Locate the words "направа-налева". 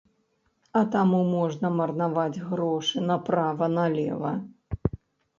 3.11-4.31